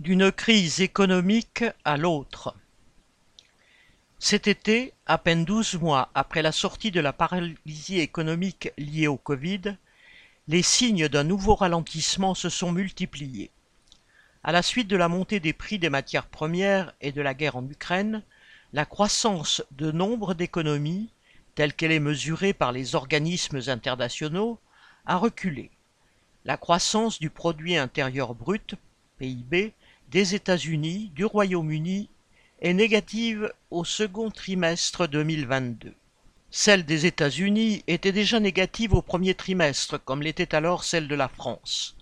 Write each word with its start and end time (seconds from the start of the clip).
D'une 0.00 0.30
crise 0.30 0.80
économique 0.80 1.64
à 1.84 1.96
l'autre. 1.96 2.54
Cet 4.20 4.46
été, 4.46 4.92
à 5.06 5.18
peine 5.18 5.44
douze 5.44 5.74
mois 5.74 6.10
après 6.14 6.40
la 6.40 6.52
sortie 6.52 6.92
de 6.92 7.00
la 7.00 7.12
paralysie 7.12 7.98
économique 7.98 8.70
liée 8.78 9.08
au 9.08 9.16
Covid, 9.16 9.76
les 10.46 10.62
signes 10.62 11.08
d'un 11.08 11.24
nouveau 11.24 11.56
ralentissement 11.56 12.36
se 12.36 12.48
sont 12.48 12.70
multipliés. 12.70 13.50
À 14.44 14.52
la 14.52 14.62
suite 14.62 14.86
de 14.86 14.96
la 14.96 15.08
montée 15.08 15.40
des 15.40 15.52
prix 15.52 15.80
des 15.80 15.90
matières 15.90 16.26
premières 16.26 16.94
et 17.00 17.10
de 17.10 17.20
la 17.20 17.34
guerre 17.34 17.56
en 17.56 17.68
Ukraine, 17.68 18.22
la 18.72 18.84
croissance 18.84 19.64
de 19.72 19.90
nombre 19.90 20.34
d'économies, 20.34 21.10
telle 21.56 21.74
qu'elle 21.74 21.90
est 21.90 21.98
mesurée 21.98 22.52
par 22.52 22.70
les 22.70 22.94
organismes 22.94 23.62
internationaux, 23.66 24.60
a 25.06 25.16
reculé. 25.16 25.72
La 26.44 26.56
croissance 26.56 27.18
du 27.18 27.30
produit 27.30 27.76
intérieur 27.76 28.36
brut, 28.36 28.76
PIB, 29.18 29.74
des 30.10 30.34
États-Unis, 30.34 31.10
du 31.14 31.26
Royaume-Uni 31.26 32.08
est 32.62 32.72
négative 32.72 33.52
au 33.70 33.84
second 33.84 34.30
trimestre 34.30 35.06
2022. 35.06 35.92
Celle 36.50 36.86
des 36.86 37.04
États-Unis 37.04 37.84
était 37.86 38.12
déjà 38.12 38.40
négative 38.40 38.94
au 38.94 39.02
premier 39.02 39.34
trimestre, 39.34 40.02
comme 40.02 40.22
l'était 40.22 40.54
alors 40.54 40.82
celle 40.84 41.08
de 41.08 41.14
la 41.14 41.28
France. 41.28 41.94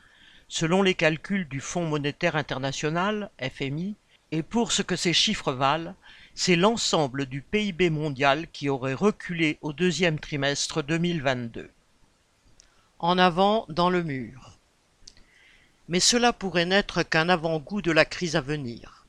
Selon 0.46 0.82
les 0.82 0.94
calculs 0.94 1.48
du 1.48 1.60
Fonds 1.60 1.88
monétaire 1.88 2.36
international, 2.36 3.30
FMI, 3.40 3.96
et 4.30 4.44
pour 4.44 4.70
ce 4.70 4.82
que 4.82 4.94
ces 4.94 5.12
chiffres 5.12 5.52
valent, 5.52 5.96
c'est 6.34 6.54
l'ensemble 6.54 7.26
du 7.26 7.42
PIB 7.42 7.90
mondial 7.90 8.46
qui 8.52 8.68
aurait 8.68 8.94
reculé 8.94 9.58
au 9.62 9.72
deuxième 9.72 10.20
trimestre 10.20 10.82
2022. 10.82 11.70
En 13.00 13.18
avant 13.18 13.66
dans 13.68 13.90
le 13.90 14.04
mur 14.04 14.55
mais 15.88 16.00
cela 16.00 16.32
pourrait 16.32 16.66
n'être 16.66 17.02
qu'un 17.02 17.28
avant-goût 17.28 17.82
de 17.82 17.92
la 17.92 18.04
crise 18.04 18.36
à 18.36 18.40
venir. 18.40 19.06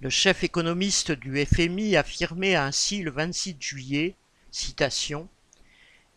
Le 0.00 0.10
chef 0.10 0.44
économiste 0.44 1.12
du 1.12 1.44
FMI 1.46 1.96
affirmait 1.96 2.56
ainsi 2.56 3.02
le 3.02 3.10
26 3.10 3.56
juillet, 3.58 4.14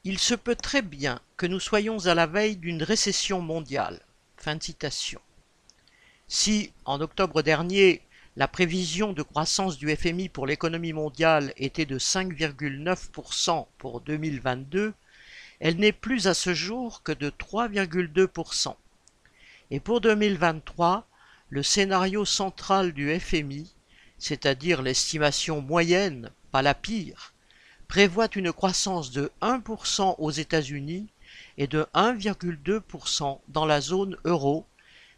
Il 0.03 0.19
se 0.19 0.35
peut 0.35 0.55
très 0.55 0.81
bien 0.81 1.21
que 1.37 1.45
nous 1.45 1.59
soyons 1.59 2.05
à 2.05 2.13
la 2.13 2.25
veille 2.25 2.57
d'une 2.57 2.83
récession 2.83 3.39
mondiale. 3.41 4.01
Si, 6.27 6.73
en 6.85 6.99
octobre 6.99 7.41
dernier, 7.41 8.01
la 8.35 8.47
prévision 8.47 9.13
de 9.13 9.23
croissance 9.23 9.77
du 9.77 9.95
FMI 9.95 10.29
pour 10.29 10.45
l'économie 10.45 10.93
mondiale 10.93 11.53
était 11.57 11.85
de 11.85 11.97
5,9% 11.97 13.67
pour 13.77 14.01
2022, 14.01 14.93
elle 15.59 15.77
n'est 15.77 15.91
plus 15.91 16.27
à 16.27 16.33
ce 16.33 16.53
jour 16.53 17.01
que 17.03 17.13
de 17.13 17.29
3,2%. 17.29 18.75
Et 19.69 19.79
pour 19.81 19.99
2023, 19.99 21.05
le 21.49 21.61
scénario 21.61 22.23
central 22.23 22.93
du 22.93 23.17
FMI, 23.19 23.73
c'est-à-dire 24.17 24.81
l'estimation 24.81 25.61
moyenne, 25.61 26.31
pas 26.51 26.61
la 26.61 26.73
pire, 26.73 27.33
prévoit 27.87 28.29
une 28.35 28.53
croissance 28.53 29.11
de 29.11 29.31
1% 29.41 30.15
aux 30.17 30.31
États-Unis 30.31 31.07
et 31.57 31.67
de 31.67 31.85
1,2% 31.93 33.39
dans 33.49 33.65
la 33.65 33.81
zone 33.81 34.17
euro, 34.23 34.65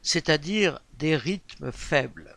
c'est-à-dire 0.01 0.79
des 0.97 1.15
rythmes 1.15 1.71
faibles. 1.71 2.35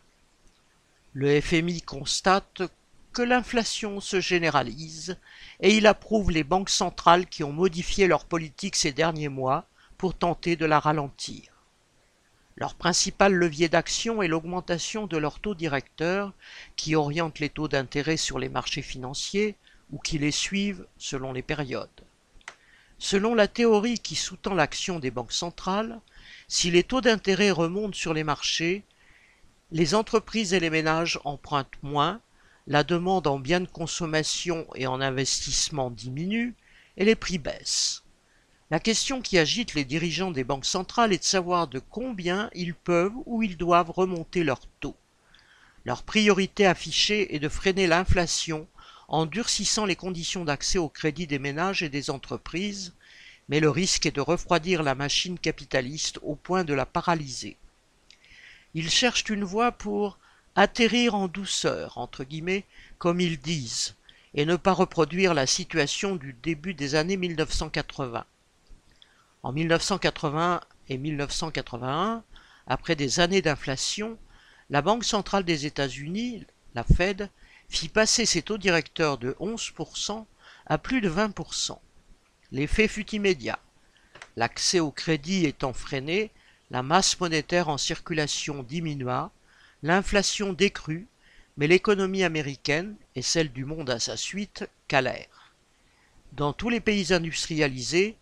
Le 1.13 1.41
FMI 1.41 1.81
constate 1.81 2.63
que 3.11 3.21
l'inflation 3.21 3.99
se 3.99 4.19
généralise 4.19 5.17
et 5.59 5.75
il 5.77 5.87
approuve 5.87 6.31
les 6.31 6.43
banques 6.43 6.71
centrales 6.71 7.27
qui 7.27 7.43
ont 7.43 7.53
modifié 7.53 8.07
leur 8.07 8.25
politique 8.25 8.75
ces 8.75 8.91
derniers 8.91 9.29
mois 9.29 9.65
pour 9.97 10.15
tenter 10.15 10.55
de 10.55 10.65
la 10.65 10.79
ralentir. 10.79 11.52
Leur 12.55 12.75
principal 12.75 13.33
levier 13.33 13.67
d'action 13.67 14.21
est 14.21 14.27
l'augmentation 14.27 15.07
de 15.07 15.17
leur 15.17 15.39
taux 15.39 15.55
directeur 15.55 16.33
qui 16.75 16.95
oriente 16.95 17.39
les 17.39 17.49
taux 17.49 17.67
d'intérêt 17.67 18.17
sur 18.17 18.37
les 18.37 18.49
marchés 18.49 18.83
financiers 18.83 19.55
ou 19.91 19.97
qui 19.97 20.17
les 20.19 20.31
suivent 20.31 20.85
selon 20.97 21.33
les 21.33 21.41
périodes. 21.41 21.89
Selon 22.99 23.33
la 23.35 23.47
théorie 23.47 23.99
qui 23.99 24.15
sous-tend 24.15 24.53
l'action 24.53 24.99
des 24.99 25.11
banques 25.11 25.33
centrales, 25.33 25.99
si 26.47 26.69
les 26.69 26.83
taux 26.83 27.01
d'intérêt 27.01 27.51
remontent 27.51 27.97
sur 27.97 28.13
les 28.13 28.23
marchés, 28.23 28.83
les 29.71 29.95
entreprises 29.95 30.53
et 30.53 30.59
les 30.59 30.69
ménages 30.69 31.19
empruntent 31.25 31.81
moins, 31.81 32.21
la 32.67 32.83
demande 32.83 33.27
en 33.27 33.39
biens 33.39 33.59
de 33.59 33.67
consommation 33.67 34.67
et 34.75 34.87
en 34.87 35.01
investissement 35.01 35.89
diminue 35.89 36.55
et 36.97 37.03
les 37.03 37.15
prix 37.15 37.39
baissent. 37.39 38.02
La 38.71 38.79
question 38.79 39.21
qui 39.21 39.37
agite 39.37 39.73
les 39.73 39.85
dirigeants 39.85 40.31
des 40.31 40.43
banques 40.43 40.65
centrales 40.65 41.13
est 41.13 41.19
de 41.19 41.23
savoir 41.23 41.67
de 41.67 41.79
combien 41.79 42.49
ils 42.55 42.73
peuvent 42.73 43.13
ou 43.25 43.43
ils 43.43 43.57
doivent 43.57 43.91
remonter 43.91 44.43
leurs 44.43 44.67
taux. 44.79 44.95
Leur 45.85 46.03
priorité 46.03 46.65
affichée 46.65 47.35
est 47.35 47.39
de 47.39 47.49
freiner 47.49 47.87
l'inflation 47.87 48.67
en 49.09 49.25
durcissant 49.25 49.85
les 49.85 49.97
conditions 49.97 50.45
d'accès 50.45 50.77
au 50.77 50.87
crédit 50.87 51.27
des 51.27 51.39
ménages 51.39 51.83
et 51.83 51.89
des 51.89 52.09
entreprises, 52.09 52.93
mais 53.49 53.59
le 53.59 53.69
risque 53.69 54.05
est 54.05 54.15
de 54.15 54.21
refroidir 54.21 54.81
la 54.81 54.95
machine 54.95 55.37
capitaliste 55.37 56.19
au 56.21 56.35
point 56.35 56.63
de 56.63 56.73
la 56.73 56.85
paralyser. 56.85 57.57
Ils 58.73 58.89
cherchent 58.89 59.29
une 59.29 59.43
voie 59.43 59.73
pour 59.73 60.17
atterrir 60.55 61.15
en 61.15 61.27
douceur, 61.27 61.97
entre 61.97 62.23
guillemets, 62.23 62.65
comme 62.97 63.19
ils 63.19 63.39
disent, 63.39 63.95
et 64.33 64.45
ne 64.45 64.55
pas 64.55 64.73
reproduire 64.73 65.33
la 65.33 65.47
situation 65.47 66.15
du 66.15 66.33
début 66.33 66.73
des 66.73 66.95
années 66.95 67.17
1980. 67.17 68.25
En 69.43 69.51
1980 69.51 70.61
et 70.87 70.97
1981, 70.97 72.23
après 72.65 72.95
des 72.95 73.19
années 73.19 73.41
d'inflation, 73.41 74.17
la 74.69 74.81
Banque 74.81 75.03
centrale 75.03 75.43
des 75.43 75.65
États-Unis, 75.65 76.45
la 76.75 76.85
Fed, 76.85 77.29
fit 77.67 77.89
passer 77.89 78.25
ses 78.25 78.41
taux 78.41 78.57
directeurs 78.57 79.17
de 79.17 79.35
11% 79.41 80.25
à 80.65 80.77
plus 80.77 81.01
de 81.01 81.09
20%. 81.09 81.77
L'effet 82.53 82.87
fut 82.87 83.09
immédiat. 83.09 83.59
L'accès 84.37 84.79
au 84.79 84.91
crédit 84.91 85.45
étant 85.45 85.73
freiné, 85.73 86.31
la 86.71 86.81
masse 86.81 87.19
monétaire 87.19 87.67
en 87.67 87.77
circulation 87.77 88.63
diminua, 88.63 89.31
l'inflation 89.83 90.53
décrut, 90.53 91.07
mais 91.57 91.67
l'économie 91.67 92.23
américaine 92.23 92.95
et 93.15 93.21
celle 93.21 93.51
du 93.51 93.65
monde 93.65 93.89
à 93.89 93.99
sa 93.99 94.15
suite 94.15 94.69
calèrent. 94.87 95.53
Dans 96.31 96.53
tous 96.53 96.69
les 96.69 96.79
pays 96.79 97.13
industrialisés, 97.13 98.15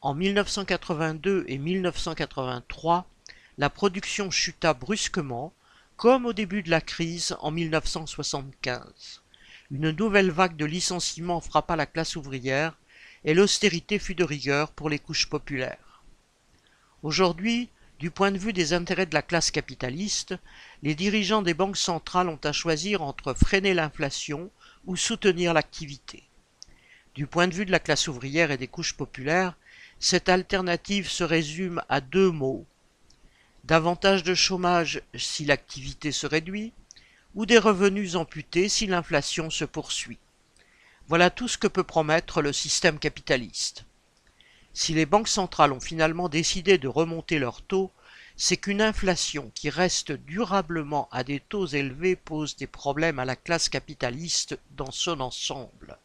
en 0.00 0.14
1982 0.14 1.44
et 1.48 1.58
1983, 1.58 3.06
la 3.58 3.70
production 3.70 4.30
chuta 4.30 4.74
brusquement, 4.74 5.52
comme 5.96 6.26
au 6.26 6.32
début 6.32 6.62
de 6.62 6.70
la 6.70 6.80
crise 6.80 7.36
en 7.40 7.50
1975. 7.50 9.22
Une 9.70 9.90
nouvelle 9.90 10.30
vague 10.30 10.56
de 10.56 10.64
licenciements 10.64 11.40
frappa 11.40 11.74
la 11.74 11.86
classe 11.86 12.16
ouvrière 12.16 12.76
et 13.24 13.34
l'austérité 13.34 13.98
fut 13.98 14.14
de 14.14 14.24
rigueur 14.24 14.70
pour 14.70 14.90
les 14.90 14.98
couches 14.98 15.28
populaires. 15.28 16.02
Aujourd'hui, 17.02 17.70
du 17.98 18.10
point 18.10 18.30
de 18.30 18.38
vue 18.38 18.52
des 18.52 18.74
intérêts 18.74 19.06
de 19.06 19.14
la 19.14 19.22
classe 19.22 19.50
capitaliste, 19.50 20.34
les 20.82 20.94
dirigeants 20.94 21.42
des 21.42 21.54
banques 21.54 21.78
centrales 21.78 22.28
ont 22.28 22.40
à 22.44 22.52
choisir 22.52 23.02
entre 23.02 23.32
freiner 23.32 23.72
l'inflation 23.72 24.50
ou 24.84 24.96
soutenir 24.96 25.54
l'activité. 25.54 26.24
Du 27.14 27.26
point 27.26 27.48
de 27.48 27.54
vue 27.54 27.64
de 27.64 27.72
la 27.72 27.80
classe 27.80 28.08
ouvrière 28.08 28.50
et 28.50 28.58
des 28.58 28.68
couches 28.68 28.92
populaires, 28.92 29.56
cette 29.98 30.28
alternative 30.28 31.08
se 31.08 31.24
résume 31.24 31.82
à 31.88 32.00
deux 32.00 32.30
mots. 32.30 32.66
Davantage 33.64 34.22
de 34.22 34.34
chômage 34.34 35.02
si 35.14 35.44
l'activité 35.44 36.12
se 36.12 36.26
réduit, 36.26 36.72
ou 37.34 37.46
des 37.46 37.58
revenus 37.58 38.14
amputés 38.14 38.68
si 38.68 38.86
l'inflation 38.86 39.50
se 39.50 39.64
poursuit. 39.64 40.18
Voilà 41.08 41.30
tout 41.30 41.48
ce 41.48 41.58
que 41.58 41.68
peut 41.68 41.84
promettre 41.84 42.42
le 42.42 42.52
système 42.52 42.98
capitaliste. 42.98 43.84
Si 44.72 44.92
les 44.92 45.06
banques 45.06 45.28
centrales 45.28 45.72
ont 45.72 45.80
finalement 45.80 46.28
décidé 46.28 46.78
de 46.78 46.88
remonter 46.88 47.38
leurs 47.38 47.62
taux, 47.62 47.92
c'est 48.36 48.56
qu'une 48.58 48.82
inflation 48.82 49.50
qui 49.54 49.70
reste 49.70 50.12
durablement 50.12 51.08
à 51.10 51.24
des 51.24 51.40
taux 51.40 51.66
élevés 51.66 52.16
pose 52.16 52.56
des 52.56 52.66
problèmes 52.66 53.18
à 53.18 53.24
la 53.24 53.36
classe 53.36 53.68
capitaliste 53.68 54.58
dans 54.72 54.90
son 54.90 55.20
ensemble. 55.20 55.98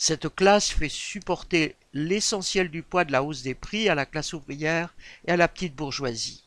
Cette 0.00 0.32
classe 0.32 0.70
fait 0.70 0.88
supporter 0.88 1.74
l'essentiel 1.92 2.70
du 2.70 2.84
poids 2.84 3.04
de 3.04 3.10
la 3.10 3.24
hausse 3.24 3.42
des 3.42 3.56
prix 3.56 3.88
à 3.88 3.96
la 3.96 4.06
classe 4.06 4.32
ouvrière 4.32 4.94
et 5.26 5.32
à 5.32 5.36
la 5.36 5.48
petite 5.48 5.74
bourgeoisie. 5.74 6.44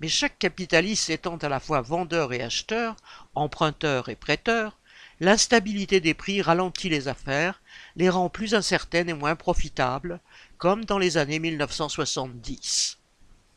Mais 0.00 0.08
chaque 0.08 0.38
capitaliste 0.38 1.10
étant 1.10 1.36
à 1.36 1.50
la 1.50 1.60
fois 1.60 1.82
vendeur 1.82 2.32
et 2.32 2.42
acheteur, 2.42 2.96
emprunteur 3.34 4.08
et 4.08 4.16
prêteur, 4.16 4.78
l'instabilité 5.20 6.00
des 6.00 6.14
prix 6.14 6.40
ralentit 6.40 6.88
les 6.88 7.06
affaires, 7.06 7.60
les 7.96 8.08
rend 8.08 8.30
plus 8.30 8.54
incertaines 8.54 9.10
et 9.10 9.14
moins 9.14 9.36
profitables, 9.36 10.18
comme 10.56 10.86
dans 10.86 10.98
les 10.98 11.18
années 11.18 11.38
1970. 11.38 12.96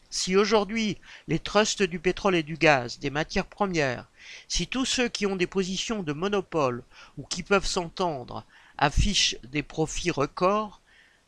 Si 0.09 0.35
aujourd'hui 0.35 0.97
les 1.29 1.39
trusts 1.39 1.83
du 1.83 1.99
pétrole 1.99 2.35
et 2.35 2.43
du 2.43 2.55
gaz, 2.55 2.99
des 2.99 3.09
matières 3.09 3.45
premières, 3.45 4.09
si 4.49 4.67
tous 4.67 4.85
ceux 4.85 5.07
qui 5.07 5.25
ont 5.27 5.37
des 5.37 5.47
positions 5.47 6.03
de 6.03 6.11
monopole 6.11 6.83
ou 7.17 7.23
qui 7.23 7.43
peuvent 7.43 7.65
s'entendre 7.65 8.45
affiche 8.79 9.35
des 9.43 9.61
profits 9.61 10.09
records, 10.09 10.81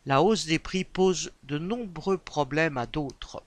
la 0.05 0.23
hausse 0.23 0.45
des 0.45 0.57
prix 0.57 0.85
pose 0.85 1.31
de 1.43 1.59
nombreux 1.59 2.17
problèmes 2.17 2.77
à 2.77 2.87
d'autres. 2.87 3.43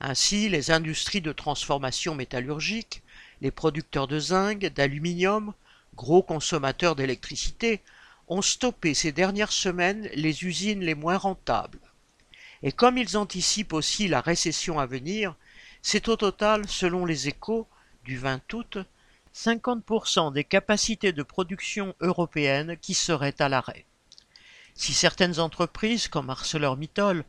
Ainsi, 0.00 0.48
les 0.48 0.70
industries 0.70 1.20
de 1.20 1.32
transformation 1.32 2.14
métallurgique, 2.14 3.02
les 3.42 3.50
producteurs 3.50 4.08
de 4.08 4.18
zinc, 4.18 4.60
d'aluminium, 4.60 5.52
gros 5.94 6.22
consommateurs 6.22 6.96
d'électricité, 6.96 7.80
ont 8.28 8.42
stoppé 8.42 8.94
ces 8.94 9.12
dernières 9.12 9.52
semaines 9.52 10.08
les 10.14 10.44
usines 10.44 10.80
les 10.80 10.94
moins 10.94 11.18
rentables. 11.18 11.80
Et 12.62 12.72
comme 12.72 12.98
ils 12.98 13.16
anticipent 13.16 13.74
aussi 13.74 14.08
la 14.08 14.20
récession 14.20 14.80
à 14.80 14.86
venir, 14.86 15.34
c'est 15.82 16.08
au 16.08 16.16
total, 16.16 16.66
selon 16.68 17.04
les 17.04 17.28
échos 17.28 17.68
du 18.04 18.16
20 18.16 18.54
août, 18.54 18.78
50% 19.38 20.32
des 20.32 20.42
capacités 20.42 21.12
de 21.12 21.22
production 21.22 21.94
européennes 22.00 22.76
qui 22.76 22.92
seraient 22.92 23.40
à 23.40 23.48
l'arrêt. 23.48 23.86
Si 24.74 24.92
certaines 24.92 25.38
entreprises, 25.38 26.08
comme 26.08 26.28
ArcelorMittal, 26.28 27.24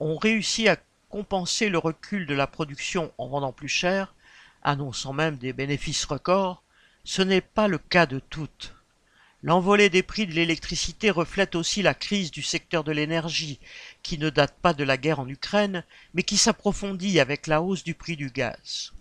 ont 0.00 0.16
réussi 0.16 0.68
à 0.68 0.78
compenser 1.10 1.68
le 1.68 1.78
recul 1.78 2.26
de 2.26 2.34
la 2.34 2.48
production 2.48 3.12
en 3.18 3.28
vendant 3.28 3.52
plus 3.52 3.68
cher, 3.68 4.16
annonçant 4.64 5.12
même 5.12 5.36
des 5.36 5.52
bénéfices 5.52 6.06
records, 6.06 6.64
ce 7.04 7.22
n'est 7.22 7.40
pas 7.40 7.68
le 7.68 7.78
cas 7.78 8.06
de 8.06 8.18
toutes. 8.18 8.74
L'envolée 9.44 9.90
des 9.90 10.02
prix 10.02 10.26
de 10.26 10.32
l'électricité 10.32 11.08
reflète 11.10 11.54
aussi 11.54 11.82
la 11.82 11.94
crise 11.94 12.32
du 12.32 12.42
secteur 12.42 12.82
de 12.82 12.90
l'énergie, 12.90 13.60
qui 14.02 14.18
ne 14.18 14.28
date 14.28 14.56
pas 14.60 14.74
de 14.74 14.82
la 14.82 14.96
guerre 14.96 15.20
en 15.20 15.28
Ukraine, 15.28 15.84
mais 16.14 16.24
qui 16.24 16.36
s'approfondit 16.36 17.20
avec 17.20 17.46
la 17.46 17.62
hausse 17.62 17.84
du 17.84 17.94
prix 17.94 18.16
du 18.16 18.30
gaz. 18.30 18.92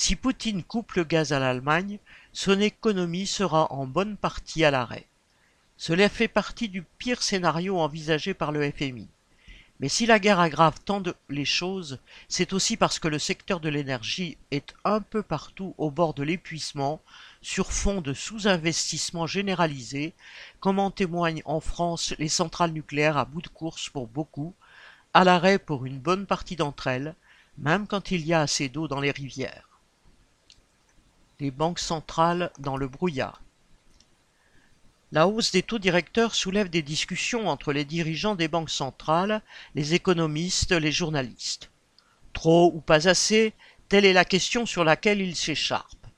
Si 0.00 0.14
Poutine 0.14 0.62
coupe 0.62 0.92
le 0.92 1.02
gaz 1.02 1.32
à 1.32 1.40
l'Allemagne, 1.40 1.98
son 2.32 2.60
économie 2.60 3.26
sera 3.26 3.72
en 3.72 3.84
bonne 3.84 4.16
partie 4.16 4.64
à 4.64 4.70
l'arrêt. 4.70 5.08
Cela 5.76 6.08
fait 6.08 6.28
partie 6.28 6.68
du 6.68 6.84
pire 6.84 7.20
scénario 7.20 7.80
envisagé 7.80 8.32
par 8.32 8.52
le 8.52 8.70
FMI. 8.70 9.08
Mais 9.80 9.88
si 9.88 10.06
la 10.06 10.20
guerre 10.20 10.38
aggrave 10.38 10.78
tant 10.84 11.00
de 11.00 11.16
les 11.28 11.44
choses, 11.44 11.98
c'est 12.28 12.52
aussi 12.52 12.76
parce 12.76 13.00
que 13.00 13.08
le 13.08 13.18
secteur 13.18 13.58
de 13.58 13.68
l'énergie 13.68 14.38
est 14.52 14.72
un 14.84 15.00
peu 15.00 15.24
partout 15.24 15.74
au 15.78 15.90
bord 15.90 16.14
de 16.14 16.22
l'épuisement, 16.22 17.02
sur 17.42 17.72
fond 17.72 18.00
de 18.00 18.14
sous-investissement 18.14 19.26
généralisé, 19.26 20.14
comme 20.60 20.78
en 20.78 20.92
témoignent 20.92 21.42
en 21.44 21.58
France 21.58 22.14
les 22.20 22.28
centrales 22.28 22.72
nucléaires 22.72 23.16
à 23.16 23.24
bout 23.24 23.42
de 23.42 23.48
course 23.48 23.88
pour 23.88 24.06
beaucoup, 24.06 24.54
à 25.12 25.24
l'arrêt 25.24 25.58
pour 25.58 25.86
une 25.86 25.98
bonne 25.98 26.26
partie 26.26 26.54
d'entre 26.54 26.86
elles, 26.86 27.16
même 27.58 27.88
quand 27.88 28.12
il 28.12 28.24
y 28.24 28.32
a 28.32 28.42
assez 28.42 28.68
d'eau 28.68 28.86
dans 28.86 29.00
les 29.00 29.10
rivières. 29.10 29.67
Les 31.40 31.52
banques 31.52 31.78
centrales 31.78 32.50
dans 32.58 32.76
le 32.76 32.88
brouillard. 32.88 33.40
La 35.12 35.28
hausse 35.28 35.52
des 35.52 35.62
taux 35.62 35.78
directeurs 35.78 36.34
soulève 36.34 36.68
des 36.68 36.82
discussions 36.82 37.48
entre 37.48 37.72
les 37.72 37.84
dirigeants 37.84 38.34
des 38.34 38.48
banques 38.48 38.70
centrales, 38.70 39.40
les 39.76 39.94
économistes, 39.94 40.72
les 40.72 40.90
journalistes. 40.90 41.70
Trop 42.32 42.72
ou 42.74 42.80
pas 42.80 43.06
assez, 43.06 43.54
telle 43.88 44.04
est 44.04 44.12
la 44.12 44.24
question 44.24 44.66
sur 44.66 44.82
laquelle 44.82 45.20
ils 45.20 45.36
s'écharpent. 45.36 46.08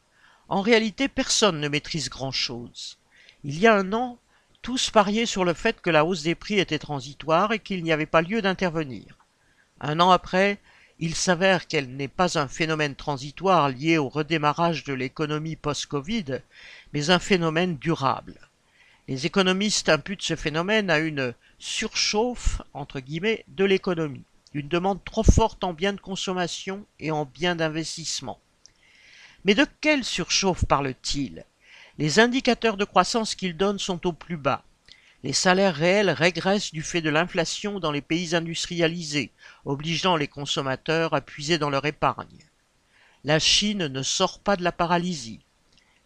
En 0.49 0.63
réalité, 0.63 1.07
personne 1.07 1.61
ne 1.61 1.69
maîtrise 1.69 2.09
grand-chose. 2.09 2.97
Il 3.45 3.59
y 3.59 3.67
a 3.67 3.75
un 3.75 3.93
an, 3.93 4.19
tous 4.63 4.89
pariaient 4.89 5.27
sur 5.27 5.45
le 5.45 5.53
fait 5.53 5.83
que 5.83 5.91
la 5.91 6.07
hausse 6.07 6.23
des 6.23 6.35
prix 6.35 6.59
était 6.59 6.79
transitoire 6.79 7.53
et 7.53 7.59
qu'il 7.59 7.85
n'y 7.85 7.93
avait 7.93 8.07
pas 8.07 8.23
lieu 8.23 8.41
d'intervenir. 8.41 9.19
Un 9.83 10.01
an 10.01 10.11
après, 10.11 10.59
il 11.03 11.15
s'avère 11.15 11.67
qu'elle 11.67 11.89
n'est 11.97 12.09
pas 12.09 12.39
un 12.39 12.47
phénomène 12.47 12.95
transitoire 12.95 13.71
lié 13.71 13.97
au 13.97 14.11
redémarrage 14.11 14.85
de 14.85 14.93
l'économie 14.93 15.57
post-Covid, 15.57 16.41
mais 16.93 17.09
un 17.09 17.19
phénomène 17.19 17.79
durable. 17.79 18.39
Les 19.09 19.25
économistes 19.25 19.89
imputent 19.89 20.23
ce 20.23 20.37
phénomène 20.37 20.91
à 20.91 20.99
une 20.99 21.35
surchauffe 21.59 22.61
entre 22.75 23.01
guillemets 23.01 23.47
de 23.49 23.65
l'économie, 23.65 24.25
une 24.53 24.69
demande 24.69 25.03
trop 25.03 25.23
forte 25.23 25.65
en 25.65 25.73
biens 25.73 25.95
de 25.95 26.01
consommation 26.01 26.85
et 26.99 27.11
en 27.11 27.25
biens 27.25 27.57
d'investissement. 27.57 28.39
Mais 29.47 29.55
de 29.55 29.67
quelle 29.81 30.05
surchauffe 30.05 30.67
parle-t-il? 30.67 31.47
Les 31.97 32.19
indicateurs 32.19 32.77
de 32.77 32.85
croissance 32.85 33.35
qu'il 33.35 33.57
donne 33.57 33.79
sont 33.79 34.07
au 34.07 34.13
plus 34.13 34.37
bas. 34.37 34.65
Les 35.23 35.35
salaires 35.35 35.75
réels 35.75 36.11
régressent 36.11 36.73
du 36.73 36.83
fait 36.83 37.03
de 37.03 37.11
l'inflation 37.11 37.79
dans 37.79 37.93
les 37.93 38.01
pays 38.01 38.35
industrialisés, 38.35 39.33
obligeant 39.67 40.17
les 40.17 40.29
consommateurs 40.29 41.13
à 41.13 41.21
puiser 41.21 41.59
dans 41.59 41.69
leur 41.69 41.85
épargne. 41.85 42.39
La 43.25 43.39
Chine 43.39 43.87
ne 43.89 44.03
sort 44.03 44.39
pas 44.39 44.57
de 44.57 44.65
la 44.65 44.73
paralysie. 44.73 45.41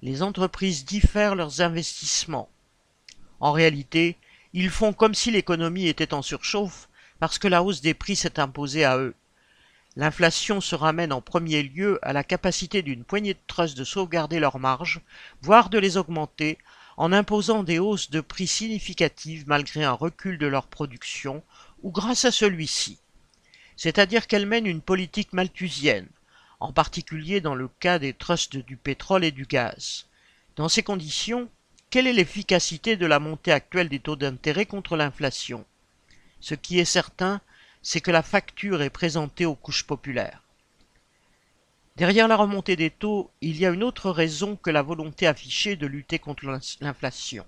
Les 0.02 0.22
entreprises 0.22 0.84
diffèrent 0.84 1.36
leurs 1.36 1.60
investissements. 1.60 2.50
En 3.38 3.52
réalité, 3.52 4.16
ils 4.52 4.70
font 4.70 4.92
comme 4.92 5.14
si 5.14 5.30
l'économie 5.30 5.86
était 5.86 6.12
en 6.12 6.22
surchauffe 6.22 6.88
parce 7.20 7.38
que 7.38 7.48
la 7.48 7.62
hausse 7.62 7.82
des 7.82 7.94
prix 7.94 8.16
s'est 8.16 8.40
imposée 8.40 8.84
à 8.84 8.98
eux. 8.98 9.14
L'inflation 9.96 10.60
se 10.60 10.74
ramène 10.74 11.12
en 11.12 11.20
premier 11.20 11.62
lieu 11.62 12.00
à 12.02 12.12
la 12.12 12.24
capacité 12.24 12.82
d'une 12.82 13.04
poignée 13.04 13.34
de 13.34 13.38
trusts 13.46 13.78
de 13.78 13.84
sauvegarder 13.84 14.40
leurs 14.40 14.58
marges, 14.58 15.00
voire 15.40 15.70
de 15.70 15.78
les 15.78 15.96
augmenter, 15.96 16.58
en 16.96 17.12
imposant 17.12 17.62
des 17.62 17.78
hausses 17.78 18.10
de 18.10 18.20
prix 18.20 18.46
significatives 18.46 19.44
malgré 19.46 19.84
un 19.84 19.92
recul 19.92 20.38
de 20.38 20.46
leur 20.46 20.66
production, 20.66 21.42
ou 21.82 21.90
grâce 21.90 22.24
à 22.24 22.30
celui-ci. 22.30 22.98
C'est-à-dire 23.76 24.26
qu'elles 24.26 24.46
mènent 24.46 24.66
une 24.66 24.80
politique 24.80 25.32
malthusienne, 25.32 26.08
en 26.60 26.72
particulier 26.72 27.40
dans 27.40 27.54
le 27.54 27.68
cas 27.68 27.98
des 27.98 28.12
trusts 28.12 28.56
du 28.56 28.76
pétrole 28.76 29.24
et 29.24 29.32
du 29.32 29.44
gaz. 29.44 30.06
Dans 30.56 30.68
ces 30.68 30.84
conditions, 30.84 31.48
quelle 31.90 32.06
est 32.06 32.12
l'efficacité 32.12 32.96
de 32.96 33.06
la 33.06 33.18
montée 33.18 33.52
actuelle 33.52 33.88
des 33.88 33.98
taux 33.98 34.16
d'intérêt 34.16 34.66
contre 34.66 34.96
l'inflation? 34.96 35.64
Ce 36.40 36.54
qui 36.54 36.78
est 36.78 36.84
certain, 36.84 37.40
c'est 37.82 38.00
que 38.00 38.12
la 38.12 38.22
facture 38.22 38.82
est 38.82 38.90
présentée 38.90 39.46
aux 39.46 39.56
couches 39.56 39.86
populaires. 39.86 40.43
Derrière 41.96 42.26
la 42.26 42.36
remontée 42.36 42.74
des 42.74 42.90
taux, 42.90 43.30
il 43.40 43.56
y 43.56 43.64
a 43.64 43.70
une 43.70 43.84
autre 43.84 44.10
raison 44.10 44.56
que 44.56 44.70
la 44.70 44.82
volonté 44.82 45.28
affichée 45.28 45.76
de 45.76 45.86
lutter 45.86 46.18
contre 46.18 46.44
l'inflation. 46.80 47.46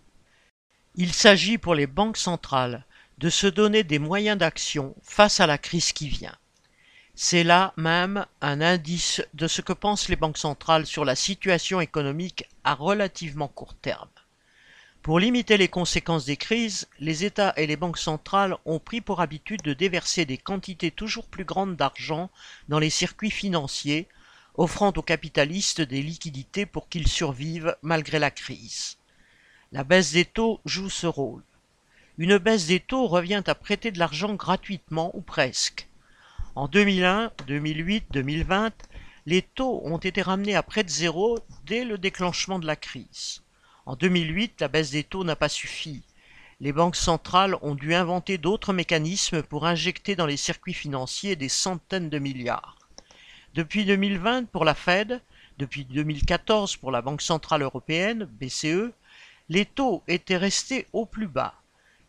Il 0.95 1.13
s'agit 1.13 1.59
pour 1.59 1.75
les 1.75 1.89
banques 1.89 2.17
centrales 2.17 2.85
de 3.19 3.29
se 3.29 3.49
donner 3.49 3.83
des 3.83 3.99
moyens 3.99 4.39
d'action 4.39 4.95
face 5.03 5.41
à 5.41 5.49
la 5.49 5.59
crise 5.59 5.93
qui 5.93 6.09
vient. 6.09 6.37
C'est 7.17 7.43
là 7.43 7.73
même 7.77 8.25
un 8.41 8.61
indice 8.61 9.21
de 9.35 9.49
ce 9.49 9.63
que 9.63 9.73
pensent 9.73 10.09
les 10.09 10.17
banques 10.17 10.39
centrales 10.39 10.87
sur 10.87 11.05
la 11.05 11.17
situation 11.17 11.81
économique 11.81 12.45
à 12.63 12.75
relativement 12.75 13.49
court 13.49 13.75
terme. 13.75 14.11
Pour 15.03 15.19
limiter 15.19 15.57
les 15.57 15.69
conséquences 15.69 16.25
des 16.25 16.37
crises, 16.37 16.89
les 17.01 17.25
États 17.25 17.53
et 17.57 17.67
les 17.67 17.77
banques 17.77 17.99
centrales 17.99 18.57
ont 18.65 18.79
pris 18.79 19.01
pour 19.01 19.21
habitude 19.21 19.63
de 19.63 19.73
déverser 19.73 20.25
des 20.25 20.39
quantités 20.39 20.91
toujours 20.91 21.27
plus 21.27 21.45
grandes 21.45 21.75
d'argent 21.75 22.31
dans 22.69 22.79
les 22.79 22.91
circuits 22.91 23.31
financiers, 23.31 24.09
offrant 24.57 24.93
aux 24.97 25.03
capitalistes 25.03 25.81
des 25.81 26.03
liquidités 26.03 26.67
pour 26.67 26.89
qu'ils 26.89 27.09
survivent 27.09 27.77
malgré 27.83 28.19
la 28.19 28.31
crise. 28.31 28.97
La 29.73 29.85
baisse 29.85 30.13
des 30.13 30.25
taux 30.25 30.61
joue 30.65 30.91
ce 30.91 31.07
rôle. 31.07 31.43
Une 32.19 32.39
baisse 32.39 32.67
des 32.67 32.81
taux 32.81 33.07
revient 33.07 33.43
à 33.47 33.55
prêter 33.55 33.91
de 33.91 33.99
l'argent 33.99 34.35
gratuitement 34.35 35.11
ou 35.15 35.21
presque. 35.21 35.89
En 36.55 36.69
2001, 36.69 37.33
2008, 37.47 38.07
2020, 38.11 38.73
les 39.27 39.43
taux 39.43 39.83
ont 39.85 39.99
été 39.99 40.23
ramenés 40.23 40.55
à 40.55 40.63
près 40.63 40.85
de 40.85 40.89
zéro 40.89 41.39
dès 41.67 41.85
le 41.85 41.99
déclenchement 41.99 42.59
de 42.59 42.67
la 42.67 42.77
crise. 42.77 43.43
En 43.85 43.97
2008, 43.97 44.61
la 44.61 44.69
baisse 44.69 44.93
des 44.93 45.05
taux 45.05 45.25
n'a 45.25 45.37
pas 45.37 45.51
suffi. 45.51 46.03
Les 46.61 46.73
banques 46.73 46.97
centrales 46.97 47.59
ont 47.61 47.75
dû 47.75 47.95
inventer 47.95 48.39
d'autres 48.39 48.73
mécanismes 48.73 49.43
pour 49.43 49.67
injecter 49.67 50.17
dans 50.17 50.25
les 50.25 50.39
circuits 50.39 50.73
financiers 50.73 51.37
des 51.37 51.51
centaines 51.51 52.09
de 52.09 52.19
milliards. 52.19 52.76
Depuis 53.57 53.87
2020 53.87 54.51
pour 54.51 54.67
la 54.67 54.75
Fed, 54.75 55.23
depuis 55.57 55.87
2014 55.87 56.77
pour 56.77 56.91
la 56.91 57.01
Banque 57.01 57.23
centrale 57.23 57.63
européenne, 57.63 58.29
BCE, 58.39 58.93
les 59.49 59.65
taux 59.65 60.03
étaient 60.09 60.37
restés 60.37 60.87
au 60.93 61.07
plus 61.07 61.27
bas. 61.27 61.55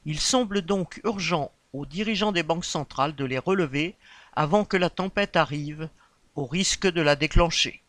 Il 0.05 0.19
semble 0.19 0.61
donc 0.61 0.99
urgent 1.05 1.51
aux 1.71 1.85
dirigeants 1.85 2.33
des 2.33 2.43
banques 2.43 2.65
centrales 2.65 3.15
de 3.15 3.23
les 3.23 3.39
relever 3.39 3.95
avant 4.35 4.65
que 4.65 4.75
la 4.75 4.89
tempête 4.89 5.37
arrive, 5.37 5.87
au 6.35 6.45
risque 6.45 6.85
de 6.85 7.01
la 7.01 7.15
déclencher 7.15 7.81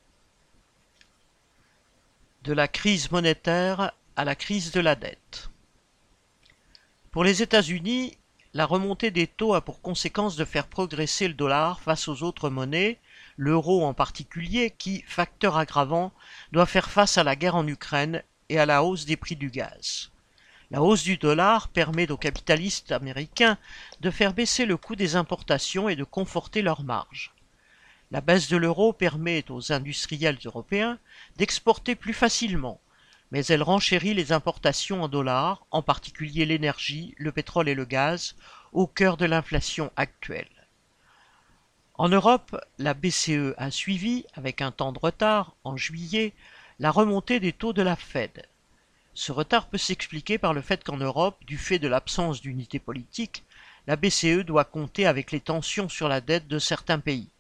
de 2.45 2.53
la 2.53 2.69
crise 2.69 3.11
monétaire 3.11 3.93
à 4.15 4.25
la 4.25 4.37
crise 4.37 4.71
de 4.71 4.81
la 4.81 4.95
dette. 4.95 5.51
Pour 7.11 7.25
les 7.25 7.43
États-Unis, 7.43 8.17
la 8.55 8.65
remontée 8.65 9.11
des 9.11 9.27
taux 9.27 9.55
a 9.55 9.61
pour 9.61 9.83
conséquence 9.83 10.37
de 10.37 10.45
faire 10.45 10.69
progresser 10.69 11.27
le 11.27 11.35
dollar 11.35 11.81
face 11.81 12.09
aux 12.09 12.23
autres 12.23 12.49
monnaies, 12.49 12.99
l'euro 13.39 13.87
en 13.87 13.95
particulier, 13.95 14.75
qui, 14.77 15.03
facteur 15.07 15.57
aggravant, 15.57 16.13
doit 16.53 16.67
faire 16.67 16.91
face 16.91 17.17
à 17.17 17.25
la 17.25 17.37
guerre 17.37 17.55
en 17.55 17.67
Ukraine 17.67 18.23
et 18.51 18.59
à 18.59 18.67
la 18.67 18.83
hausse 18.83 19.07
des 19.07 19.17
prix 19.17 19.37
du 19.37 19.49
gaz. 19.49 20.11
La 20.71 20.83
hausse 20.83 21.05
du 21.05 21.17
dollar 21.17 21.69
permet 21.69 22.11
aux 22.11 22.19
capitalistes 22.19 22.93
américains 22.93 23.57
de 24.01 24.11
faire 24.11 24.35
baisser 24.35 24.67
le 24.67 24.77
coût 24.77 24.97
des 24.97 25.17
importations 25.17 25.89
et 25.89 25.97
de 25.97 26.05
conforter 26.05 26.61
leurs 26.61 26.83
marges. 26.83 27.33
La 28.11 28.21
baisse 28.21 28.49
de 28.49 28.57
l'euro 28.57 28.93
permet 28.93 29.45
aux 29.51 29.73
industriels 29.73 30.39
européens 30.45 30.99
d'exporter 31.37 31.95
plus 31.95 32.15
facilement, 32.15 32.81
mais 33.31 33.47
elle 33.47 33.63
renchérit 33.63 34.15
les 34.15 34.33
importations 34.33 35.03
en 35.03 35.09
dollars, 35.09 35.65
en 35.71 35.83
particulier 35.83 36.45
l'énergie, 36.45 37.15
le 37.19 37.33
pétrole 37.33 37.69
et 37.69 37.75
le 37.75 37.85
gaz, 37.85 38.35
au 38.73 38.87
cœur 38.87 39.17
de 39.17 39.27
l'inflation 39.27 39.93
actuelle. 39.97 40.58
En 42.01 42.09
Europe, 42.09 42.57
la 42.79 42.95
BCE 42.95 43.55
a 43.57 43.73
suivi, 43.73 44.25
avec 44.35 44.63
un 44.63 44.71
temps 44.71 44.93
de 44.93 45.01
retard, 45.01 45.57
en 45.65 45.77
juillet, 45.77 46.33
la 46.79 46.93
remontée 46.93 47.41
des 47.41 47.53
taux 47.53 47.73
de 47.73 47.83
la 47.83 47.97
Fed. 47.97 48.47
Ce 49.15 49.33
retard 49.33 49.67
peut 49.67 49.79
s'expliquer 49.79 50.39
par 50.39 50.55
le 50.55 50.63
fait 50.63 50.85
qu'en 50.85 50.99
Europe, 50.99 51.45
du 51.45 51.59
fait 51.59 51.81
de 51.81 51.89
l'absence 51.89 52.41
d'unité 52.41 52.79
politique, 52.79 53.43
la 53.89 53.97
BCE 53.97 54.45
doit 54.45 54.65
compter 54.65 55.07
avec 55.07 55.33
les 55.33 55.41
tensions 55.41 55.89
sur 55.89 56.07
la 56.07 56.21
dette 56.21 56.47
de 56.47 56.61
certains 56.61 57.01
pays. 57.01 57.31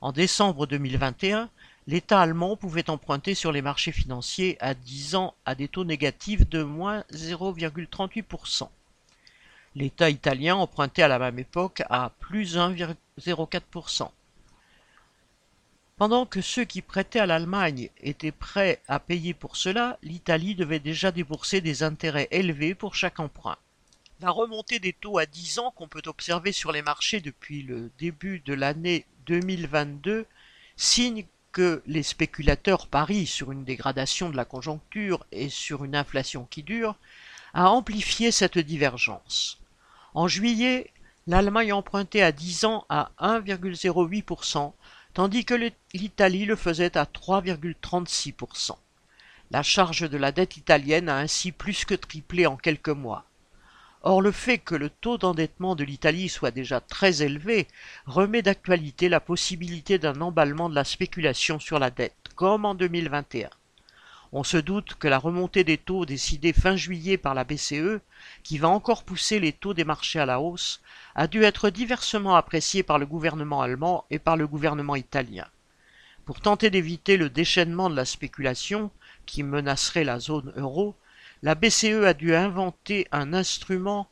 En 0.00 0.12
décembre 0.12 0.68
2021, 0.68 1.50
l'État 1.88 2.20
allemand 2.20 2.56
pouvait 2.56 2.88
emprunter 2.88 3.34
sur 3.34 3.50
les 3.50 3.62
marchés 3.62 3.90
financiers 3.90 4.56
à 4.60 4.74
10 4.74 5.16
ans 5.16 5.34
à 5.44 5.56
des 5.56 5.66
taux 5.66 5.84
négatifs 5.84 6.48
de 6.48 6.62
moins 6.62 7.00
0,38%. 7.12 8.68
L'État 9.74 10.10
italien 10.10 10.56
empruntait 10.56 11.02
à 11.02 11.08
la 11.08 11.18
même 11.18 11.38
époque 11.38 11.82
à 11.88 12.10
plus 12.20 12.56
1,04%. 12.56 14.10
Pendant 15.96 16.26
que 16.26 16.40
ceux 16.40 16.64
qui 16.64 16.82
prêtaient 16.82 17.20
à 17.20 17.26
l'Allemagne 17.26 17.88
étaient 18.00 18.32
prêts 18.32 18.82
à 18.88 18.98
payer 18.98 19.34
pour 19.34 19.56
cela, 19.56 19.98
l'Italie 20.02 20.54
devait 20.54 20.80
déjà 20.80 21.10
débourser 21.10 21.60
des 21.60 21.82
intérêts 21.82 22.28
élevés 22.30 22.74
pour 22.74 22.94
chaque 22.94 23.20
emprunt. 23.20 23.56
La 24.20 24.30
remontée 24.30 24.78
des 24.78 24.92
taux 24.92 25.18
à 25.18 25.26
10 25.26 25.58
ans 25.58 25.70
qu'on 25.70 25.88
peut 25.88 26.02
observer 26.06 26.52
sur 26.52 26.70
les 26.72 26.82
marchés 26.82 27.20
depuis 27.20 27.62
le 27.62 27.90
début 27.98 28.40
de 28.40 28.52
l'année 28.52 29.06
2022 29.26 30.26
signe 30.76 31.24
que 31.52 31.82
les 31.86 32.02
spéculateurs 32.02 32.88
parient 32.88 33.26
sur 33.26 33.52
une 33.52 33.64
dégradation 33.64 34.28
de 34.28 34.36
la 34.36 34.44
conjoncture 34.44 35.24
et 35.32 35.48
sur 35.48 35.84
une 35.84 35.96
inflation 35.96 36.46
qui 36.50 36.62
dure, 36.62 36.96
a 37.54 37.70
amplifié 37.70 38.32
cette 38.32 38.58
divergence. 38.58 39.61
En 40.14 40.28
juillet, 40.28 40.90
l'Allemagne 41.26 41.72
empruntait 41.72 42.22
à 42.22 42.32
10 42.32 42.64
ans 42.66 42.84
à 42.90 43.10
1,08%, 43.20 44.72
tandis 45.14 45.44
que 45.44 45.72
l'Italie 45.94 46.44
le 46.44 46.56
faisait 46.56 46.96
à 46.98 47.04
3,36%. 47.04 48.76
La 49.50 49.62
charge 49.62 50.08
de 50.08 50.16
la 50.16 50.32
dette 50.32 50.56
italienne 50.56 51.08
a 51.08 51.16
ainsi 51.16 51.52
plus 51.52 51.84
que 51.84 51.94
triplé 51.94 52.46
en 52.46 52.56
quelques 52.56 52.88
mois. 52.88 53.24
Or 54.02 54.20
le 54.20 54.32
fait 54.32 54.58
que 54.58 54.74
le 54.74 54.90
taux 54.90 55.16
d'endettement 55.16 55.76
de 55.76 55.84
l'Italie 55.84 56.28
soit 56.28 56.50
déjà 56.50 56.80
très 56.80 57.22
élevé 57.22 57.68
remet 58.06 58.42
d'actualité 58.42 59.08
la 59.08 59.20
possibilité 59.20 59.98
d'un 59.98 60.20
emballement 60.20 60.68
de 60.68 60.74
la 60.74 60.84
spéculation 60.84 61.60
sur 61.60 61.78
la 61.78 61.90
dette, 61.90 62.16
comme 62.34 62.64
en 62.64 62.74
2021. 62.74 63.48
On 64.34 64.44
se 64.44 64.56
doute 64.56 64.94
que 64.94 65.08
la 65.08 65.18
remontée 65.18 65.62
des 65.62 65.76
taux 65.76 66.06
décidée 66.06 66.54
fin 66.54 66.74
juillet 66.74 67.18
par 67.18 67.34
la 67.34 67.44
BCE, 67.44 68.00
qui 68.42 68.56
va 68.56 68.70
encore 68.70 69.04
pousser 69.04 69.38
les 69.38 69.52
taux 69.52 69.74
des 69.74 69.84
marchés 69.84 70.20
à 70.20 70.24
la 70.24 70.40
hausse, 70.40 70.80
a 71.14 71.26
dû 71.26 71.42
être 71.44 71.68
diversement 71.68 72.34
appréciée 72.34 72.82
par 72.82 72.98
le 72.98 73.04
gouvernement 73.04 73.60
allemand 73.60 74.06
et 74.10 74.18
par 74.18 74.38
le 74.38 74.46
gouvernement 74.46 74.96
italien. 74.96 75.46
Pour 76.24 76.40
tenter 76.40 76.70
d'éviter 76.70 77.18
le 77.18 77.28
déchaînement 77.28 77.90
de 77.90 77.94
la 77.96 78.06
spéculation, 78.06 78.90
qui 79.26 79.42
menacerait 79.42 80.04
la 80.04 80.18
zone 80.18 80.50
euro, 80.56 80.94
la 81.42 81.54
BCE 81.54 82.04
a 82.06 82.14
dû 82.14 82.34
inventer 82.34 83.08
un 83.12 83.34
instrument 83.34 84.08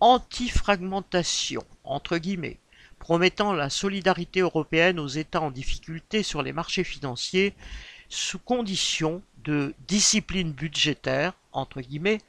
anti-fragmentation, 0.00 1.62
entre 1.84 2.18
guillemets, 2.18 2.58
promettant 2.98 3.52
la 3.52 3.70
solidarité 3.70 4.40
européenne 4.40 4.98
aux 4.98 5.06
États 5.06 5.40
en 5.40 5.52
difficulté 5.52 6.24
sur 6.24 6.42
les 6.42 6.52
marchés 6.52 6.84
financiers 6.84 7.54
sous 8.08 8.38
condition 8.38 9.22
de 9.46 9.74
discipline 9.86 10.52
budgétaire, 10.52 11.32
entre 11.52 11.80
guillemets, 11.80 12.20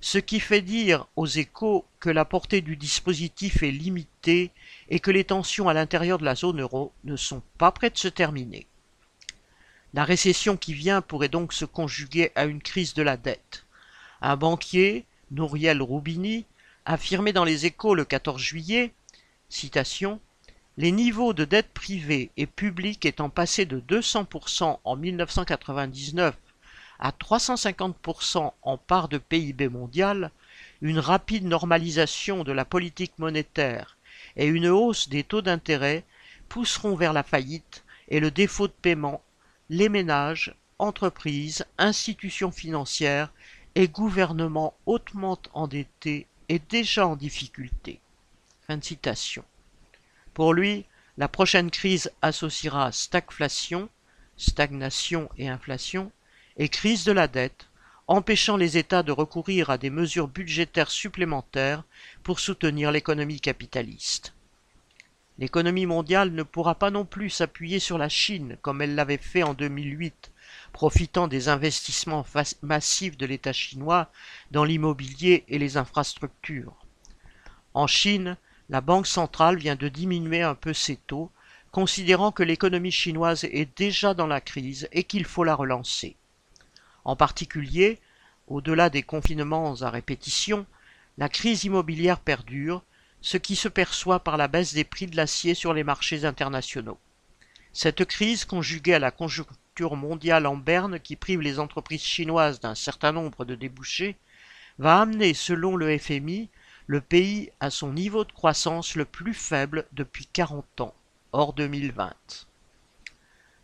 ce 0.00 0.18
qui 0.18 0.38
fait 0.38 0.60
dire 0.60 1.06
aux 1.16 1.26
échos 1.26 1.84
que 1.98 2.10
la 2.10 2.24
portée 2.24 2.60
du 2.60 2.76
dispositif 2.76 3.62
est 3.62 3.72
limitée 3.72 4.52
et 4.90 5.00
que 5.00 5.10
les 5.10 5.24
tensions 5.24 5.68
à 5.68 5.74
l'intérieur 5.74 6.18
de 6.18 6.24
la 6.24 6.36
zone 6.36 6.60
euro 6.60 6.92
ne 7.04 7.16
sont 7.16 7.42
pas 7.56 7.72
près 7.72 7.90
de 7.90 7.98
se 7.98 8.06
terminer. 8.06 8.66
La 9.94 10.04
récession 10.04 10.56
qui 10.56 10.74
vient 10.74 11.00
pourrait 11.00 11.30
donc 11.30 11.52
se 11.52 11.64
conjuguer 11.64 12.30
à 12.34 12.44
une 12.44 12.62
crise 12.62 12.92
de 12.94 13.02
la 13.02 13.16
dette. 13.16 13.64
Un 14.20 14.36
banquier, 14.36 15.06
Nouriel 15.30 15.80
Roubini, 15.80 16.44
affirmait 16.84 17.32
dans 17.32 17.44
les 17.44 17.64
échos 17.64 17.94
le 17.94 18.04
14 18.04 18.40
juillet, 18.40 18.92
citation, 19.48 20.20
les 20.76 20.92
niveaux 20.92 21.32
de 21.32 21.44
dette 21.44 21.72
privée 21.72 22.30
et 22.36 22.46
publique 22.46 23.06
étant 23.06 23.30
passés 23.30 23.64
de 23.64 23.80
200% 23.80 24.78
en 24.84 24.96
1999 24.96 26.36
à 26.98 27.10
350% 27.10 28.52
en 28.62 28.76
part 28.76 29.08
de 29.08 29.18
PIB 29.18 29.68
mondial, 29.68 30.30
une 30.80 30.98
rapide 30.98 31.44
normalisation 31.44 32.44
de 32.44 32.52
la 32.52 32.64
politique 32.64 33.18
monétaire 33.18 33.96
et 34.36 34.46
une 34.46 34.68
hausse 34.68 35.08
des 35.08 35.24
taux 35.24 35.42
d'intérêt 35.42 36.04
pousseront 36.48 36.96
vers 36.96 37.12
la 37.12 37.22
faillite 37.22 37.84
et 38.08 38.20
le 38.20 38.30
défaut 38.30 38.68
de 38.68 38.72
paiement 38.72 39.22
les 39.70 39.88
ménages, 39.88 40.54
entreprises, 40.78 41.66
institutions 41.76 42.50
financières 42.50 43.32
et 43.74 43.88
gouvernement 43.88 44.74
hautement 44.86 45.38
endetté 45.52 46.26
et 46.48 46.58
déjà 46.58 47.06
en 47.06 47.16
difficulté. 47.16 48.00
Fin. 48.66 48.78
Pour 50.34 50.54
lui, 50.54 50.84
la 51.16 51.28
prochaine 51.28 51.70
crise 51.70 52.10
associera 52.22 52.92
stagflation, 52.92 53.88
stagnation 54.36 55.28
et 55.36 55.48
inflation, 55.48 56.12
et 56.58 56.68
crise 56.68 57.04
de 57.04 57.12
la 57.12 57.28
dette, 57.28 57.68
empêchant 58.08 58.56
les 58.56 58.76
États 58.76 59.02
de 59.02 59.12
recourir 59.12 59.70
à 59.70 59.78
des 59.78 59.90
mesures 59.90 60.28
budgétaires 60.28 60.90
supplémentaires 60.90 61.84
pour 62.22 62.40
soutenir 62.40 62.90
l'économie 62.90 63.40
capitaliste. 63.40 64.34
L'économie 65.38 65.86
mondiale 65.86 66.32
ne 66.32 66.42
pourra 66.42 66.74
pas 66.74 66.90
non 66.90 67.04
plus 67.04 67.30
s'appuyer 67.30 67.78
sur 67.78 67.96
la 67.96 68.08
Chine 68.08 68.56
comme 68.60 68.82
elle 68.82 68.96
l'avait 68.96 69.18
fait 69.18 69.44
en 69.44 69.54
2008 69.54 70.32
profitant 70.72 71.28
des 71.28 71.48
investissements 71.48 72.26
massifs 72.62 73.16
de 73.16 73.26
l'État 73.26 73.52
chinois 73.52 74.10
dans 74.50 74.64
l'immobilier 74.64 75.44
et 75.48 75.58
les 75.58 75.76
infrastructures. 75.76 76.74
En 77.74 77.86
Chine, 77.86 78.36
la 78.68 78.80
Banque 78.80 79.06
centrale 79.06 79.58
vient 79.58 79.76
de 79.76 79.88
diminuer 79.88 80.42
un 80.42 80.54
peu 80.54 80.72
ses 80.72 80.96
taux, 80.96 81.30
considérant 81.70 82.32
que 82.32 82.42
l'économie 82.42 82.90
chinoise 82.90 83.44
est 83.44 83.76
déjà 83.78 84.14
dans 84.14 84.26
la 84.26 84.40
crise 84.40 84.88
et 84.92 85.04
qu'il 85.04 85.24
faut 85.24 85.44
la 85.44 85.54
relancer. 85.54 86.16
En 87.08 87.16
particulier, 87.16 87.98
au-delà 88.48 88.90
des 88.90 89.02
confinements 89.02 89.80
à 89.80 89.88
répétition, 89.88 90.66
la 91.16 91.30
crise 91.30 91.64
immobilière 91.64 92.20
perdure, 92.20 92.82
ce 93.22 93.38
qui 93.38 93.56
se 93.56 93.68
perçoit 93.68 94.20
par 94.20 94.36
la 94.36 94.46
baisse 94.46 94.74
des 94.74 94.84
prix 94.84 95.06
de 95.06 95.16
l'acier 95.16 95.54
sur 95.54 95.72
les 95.72 95.84
marchés 95.84 96.26
internationaux. 96.26 96.98
Cette 97.72 98.04
crise, 98.04 98.44
conjuguée 98.44 98.92
à 98.92 98.98
la 98.98 99.10
conjoncture 99.10 99.96
mondiale 99.96 100.44
en 100.46 100.58
berne 100.58 101.00
qui 101.00 101.16
prive 101.16 101.40
les 101.40 101.58
entreprises 101.58 102.02
chinoises 102.02 102.60
d'un 102.60 102.74
certain 102.74 103.12
nombre 103.12 103.46
de 103.46 103.54
débouchés, 103.54 104.18
va 104.78 105.00
amener, 105.00 105.32
selon 105.32 105.76
le 105.76 105.96
FMI, 105.96 106.50
le 106.86 107.00
pays 107.00 107.50
à 107.58 107.70
son 107.70 107.94
niveau 107.94 108.24
de 108.24 108.32
croissance 108.32 108.96
le 108.96 109.06
plus 109.06 109.32
faible 109.32 109.86
depuis 109.92 110.26
40 110.26 110.82
ans, 110.82 110.94
hors 111.32 111.54
2020. 111.54 112.47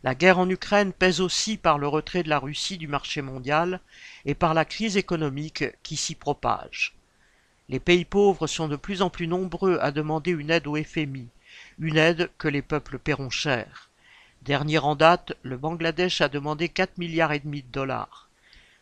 La 0.05 0.15
guerre 0.15 0.39
en 0.39 0.51
Ukraine 0.51 0.93
pèse 0.93 1.23
aussi 1.23 1.57
par 1.57 1.79
le 1.79 1.89
retrait 1.89 2.23
de 2.23 2.29
la 2.29 2.39
Russie 2.39 2.77
du 2.77 2.87
marché 2.87 3.23
mondial 3.23 3.81
et 4.27 4.35
par 4.35 4.53
la 4.53 4.67
crise 4.67 4.99
économique 4.99 5.65
qui 5.83 5.97
s'y 5.97 6.15
propage. 6.15 6.95
Les 7.71 7.81
pays 7.81 8.05
pauvres 8.05 8.47
sont 8.47 8.69
de 8.69 8.77
plus 8.77 9.01
en 9.01 9.09
plus 9.09 9.27
nombreux 9.27 9.79
à 9.81 9.93
demander 9.93 10.33
une 10.33 10.51
aide 10.51 10.67
au 10.67 10.77
FMI, 10.77 11.29
une 11.79 11.97
aide 11.97 12.29
que 12.37 12.49
les 12.49 12.61
peuples 12.61 12.99
paieront 12.99 13.31
cher. 13.31 13.89
Dernier 14.43 14.77
en 14.77 14.95
date, 14.95 15.33
le 15.43 15.57
Bangladesh 15.57 16.21
a 16.21 16.29
demandé 16.29 16.69
4 16.69 16.99
milliards 16.99 17.33
et 17.33 17.41
demi 17.41 17.63
de 17.63 17.73
dollars. 17.73 18.29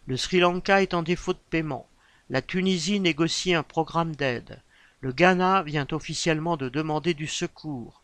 Le 0.08 0.16
Sri 0.16 0.40
Lanka 0.40 0.82
est 0.82 0.92
en 0.92 1.04
défaut 1.04 1.34
de 1.34 1.38
paiement. 1.50 1.86
La 2.30 2.42
Tunisie 2.42 2.98
négocie 2.98 3.54
un 3.54 3.62
programme 3.62 4.16
d'aide. 4.16 4.60
Le 5.00 5.12
Ghana 5.12 5.62
vient 5.62 5.86
officiellement 5.92 6.56
de 6.56 6.68
demander 6.68 7.14
du 7.14 7.28
secours. 7.28 8.01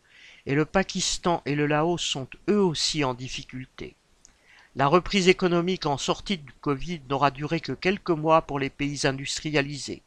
Et 0.49 0.55
le 0.55 0.65
Pakistan 0.65 1.43
et 1.45 1.55
le 1.55 1.67
Laos 1.67 2.01
sont 2.01 2.27
eux 2.49 2.63
aussi 2.63 3.05
en 3.05 3.13
difficulté. 3.13 3.97
La 4.77 4.87
reprise 4.87 5.29
économique 5.29 5.85
en 5.85 5.99
sortie 5.99 6.39
du 6.39 6.53
Covid 6.63 7.03
n'aura 7.11 7.31
duré 7.31 7.61
que 7.61 7.73
quelques 7.73 8.09
mois 8.09 8.41
pour 8.41 8.59
les 8.59 8.71
pays 8.71 9.07
industrialisés, 9.07 10.01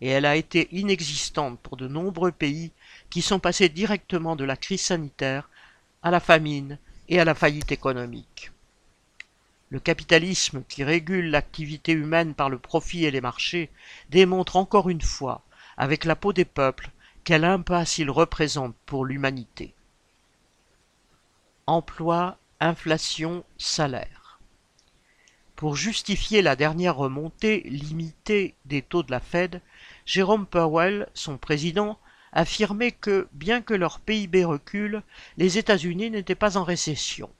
et 0.00 0.08
elle 0.08 0.26
a 0.26 0.36
été 0.36 0.68
inexistante 0.70 1.58
pour 1.58 1.76
de 1.76 1.88
nombreux 1.88 2.30
pays 2.30 2.70
qui 3.10 3.20
sont 3.20 3.40
passés 3.40 3.68
directement 3.68 4.36
de 4.36 4.44
la 4.44 4.56
crise 4.56 4.82
sanitaire 4.82 5.50
à 6.04 6.12
la 6.12 6.20
famine 6.20 6.78
et 7.08 7.18
à 7.18 7.24
la 7.24 7.34
faillite 7.34 7.72
économique. 7.72 8.52
Le 9.70 9.80
capitalisme 9.80 10.62
qui 10.68 10.84
régule 10.84 11.30
l'activité 11.30 11.90
humaine 11.90 12.34
par 12.34 12.48
le 12.48 12.60
profit 12.60 13.06
et 13.06 13.10
les 13.10 13.20
marchés 13.20 13.70
démontre 14.08 14.54
encore 14.54 14.88
une 14.88 15.02
fois, 15.02 15.42
avec 15.76 16.04
la 16.04 16.14
peau 16.14 16.32
des 16.32 16.44
peuples, 16.44 16.90
quelle 17.24 17.44
impasse 17.44 17.98
il 17.98 18.08
représente 18.08 18.76
pour 18.86 19.04
l'humanité. 19.04 19.74
Emploi, 21.70 22.36
inflation, 22.58 23.44
salaire. 23.56 24.40
Pour 25.54 25.76
justifier 25.76 26.42
la 26.42 26.56
dernière 26.56 26.96
remontée 26.96 27.60
limitée 27.60 28.56
des 28.64 28.82
taux 28.82 29.04
de 29.04 29.12
la 29.12 29.20
Fed, 29.20 29.60
Jérôme 30.04 30.46
Powell, 30.46 31.06
son 31.14 31.38
président, 31.38 31.96
affirmait 32.32 32.90
que, 32.90 33.28
bien 33.30 33.62
que 33.62 33.74
leur 33.74 34.00
PIB 34.00 34.44
recule, 34.44 35.04
les 35.36 35.58
États-Unis 35.58 36.10
n'étaient 36.10 36.34
pas 36.34 36.56
en 36.56 36.64
récession. 36.64 37.30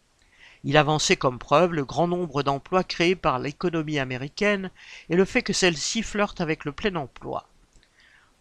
Il 0.62 0.76
avançait 0.76 1.16
comme 1.16 1.40
preuve 1.40 1.72
le 1.72 1.84
grand 1.84 2.06
nombre 2.06 2.44
d'emplois 2.44 2.84
créés 2.84 3.16
par 3.16 3.40
l'économie 3.40 3.98
américaine 3.98 4.70
et 5.08 5.16
le 5.16 5.24
fait 5.24 5.42
que 5.42 5.52
celle-ci 5.52 6.04
flirte 6.04 6.40
avec 6.40 6.64
le 6.64 6.70
plein 6.70 6.94
emploi. 6.94 7.48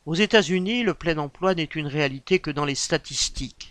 Aux 0.06 0.14
États-Unis, 0.14 0.84
le 0.84 0.94
plein 0.94 1.18
emploi 1.18 1.56
n'est 1.56 1.64
une 1.64 1.88
réalité 1.88 2.38
que 2.38 2.52
dans 2.52 2.66
les 2.66 2.76
statistiques. 2.76 3.69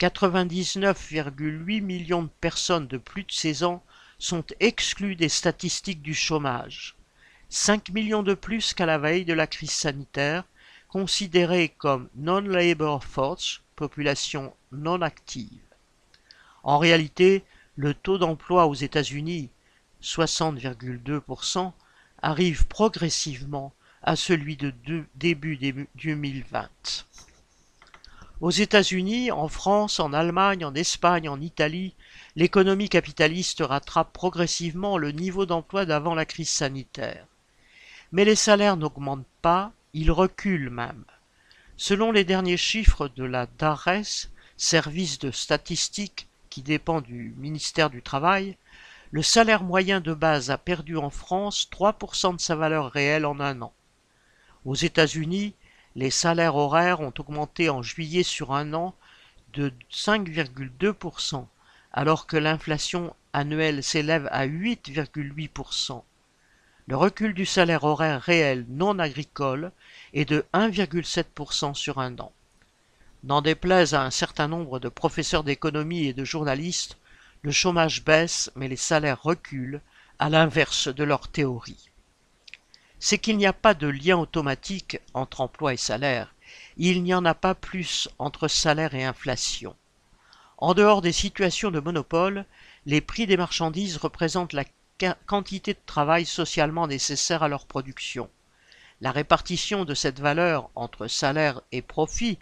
99,8 0.00 1.80
millions 1.80 2.24
de 2.24 2.30
personnes 2.40 2.88
de 2.88 2.98
plus 2.98 3.24
de 3.24 3.32
16 3.32 3.62
ans 3.64 3.84
sont 4.18 4.44
exclues 4.60 5.16
des 5.16 5.28
statistiques 5.28 6.02
du 6.02 6.14
chômage. 6.14 6.96
5 7.48 7.90
millions 7.90 8.22
de 8.22 8.34
plus 8.34 8.74
qu'à 8.74 8.86
la 8.86 8.98
veille 8.98 9.24
de 9.24 9.34
la 9.34 9.46
crise 9.46 9.70
sanitaire, 9.70 10.44
considérées 10.88 11.68
comme 11.68 12.08
non-labor 12.16 13.04
force, 13.04 13.62
population 13.76 14.54
non 14.72 15.02
active. 15.02 15.60
En 16.62 16.78
réalité, 16.78 17.44
le 17.76 17.94
taux 17.94 18.18
d'emploi 18.18 18.66
aux 18.66 18.74
États-Unis, 18.74 19.50
60,2%, 20.02 21.72
arrive 22.22 22.66
progressivement 22.66 23.72
à 24.02 24.16
celui 24.16 24.56
de 24.56 24.72
début 25.14 25.56
2020. 25.56 26.68
Aux 28.44 28.50
États-Unis, 28.50 29.30
en 29.30 29.48
France, 29.48 30.00
en 30.00 30.12
Allemagne, 30.12 30.66
en 30.66 30.74
Espagne, 30.74 31.30
en 31.30 31.40
Italie, 31.40 31.94
l'économie 32.36 32.90
capitaliste 32.90 33.62
rattrape 33.66 34.12
progressivement 34.12 34.98
le 34.98 35.12
niveau 35.12 35.46
d'emploi 35.46 35.86
d'avant 35.86 36.14
la 36.14 36.26
crise 36.26 36.50
sanitaire. 36.50 37.26
Mais 38.12 38.26
les 38.26 38.34
salaires 38.34 38.76
n'augmentent 38.76 39.24
pas, 39.40 39.72
ils 39.94 40.10
reculent 40.10 40.68
même. 40.68 41.06
Selon 41.78 42.12
les 42.12 42.24
derniers 42.24 42.58
chiffres 42.58 43.08
de 43.16 43.24
la 43.24 43.46
DARES, 43.46 44.28
service 44.58 45.18
de 45.18 45.30
statistique 45.30 46.28
qui 46.50 46.60
dépend 46.60 47.00
du 47.00 47.34
ministère 47.38 47.88
du 47.88 48.02
Travail, 48.02 48.58
le 49.10 49.22
salaire 49.22 49.62
moyen 49.62 50.02
de 50.02 50.12
base 50.12 50.50
a 50.50 50.58
perdu 50.58 50.98
en 50.98 51.08
France 51.08 51.66
3% 51.72 52.36
de 52.36 52.40
sa 52.42 52.56
valeur 52.56 52.92
réelle 52.92 53.24
en 53.24 53.40
un 53.40 53.62
an. 53.62 53.72
Aux 54.66 54.74
États-Unis, 54.74 55.54
les 55.96 56.10
salaires 56.10 56.56
horaires 56.56 57.00
ont 57.00 57.12
augmenté 57.18 57.70
en 57.70 57.82
juillet 57.82 58.22
sur 58.22 58.52
un 58.52 58.74
an 58.74 58.94
de 59.52 59.72
5,2%, 59.92 61.46
alors 61.92 62.26
que 62.26 62.36
l'inflation 62.36 63.14
annuelle 63.32 63.82
s'élève 63.82 64.28
à 64.32 64.46
8,8%. 64.46 66.02
Le 66.86 66.96
recul 66.96 67.32
du 67.32 67.46
salaire 67.46 67.84
horaire 67.84 68.20
réel 68.20 68.66
non 68.68 68.98
agricole 68.98 69.70
est 70.12 70.24
de 70.24 70.44
1,7% 70.52 71.74
sur 71.74 71.98
un 71.98 72.18
an. 72.18 72.32
N'en 73.22 73.40
déplaise 73.40 73.94
à 73.94 74.02
un 74.02 74.10
certain 74.10 74.48
nombre 74.48 74.80
de 74.80 74.88
professeurs 74.88 75.44
d'économie 75.44 76.06
et 76.06 76.12
de 76.12 76.24
journalistes, 76.24 76.98
le 77.42 77.52
chômage 77.52 78.04
baisse 78.04 78.50
mais 78.56 78.68
les 78.68 78.76
salaires 78.76 79.22
reculent, 79.22 79.80
à 80.18 80.28
l'inverse 80.28 80.88
de 80.88 81.04
leur 81.04 81.28
théorie. 81.28 81.90
C'est 83.06 83.18
qu'il 83.18 83.36
n'y 83.36 83.44
a 83.44 83.52
pas 83.52 83.74
de 83.74 83.86
lien 83.86 84.16
automatique 84.16 84.98
entre 85.12 85.42
emploi 85.42 85.74
et 85.74 85.76
salaire, 85.76 86.34
il 86.78 87.02
n'y 87.02 87.12
en 87.12 87.26
a 87.26 87.34
pas 87.34 87.54
plus 87.54 88.08
entre 88.18 88.48
salaire 88.48 88.94
et 88.94 89.04
inflation. 89.04 89.76
En 90.56 90.72
dehors 90.72 91.02
des 91.02 91.12
situations 91.12 91.70
de 91.70 91.80
monopole, 91.80 92.46
les 92.86 93.02
prix 93.02 93.26
des 93.26 93.36
marchandises 93.36 93.98
représentent 93.98 94.54
la 94.54 94.64
quantité 95.26 95.74
de 95.74 95.78
travail 95.84 96.24
socialement 96.24 96.86
nécessaire 96.86 97.42
à 97.42 97.48
leur 97.48 97.66
production. 97.66 98.30
La 99.02 99.12
répartition 99.12 99.84
de 99.84 99.92
cette 99.92 100.20
valeur 100.20 100.70
entre 100.74 101.06
salaire 101.06 101.60
et 101.72 101.82
profit 101.82 102.38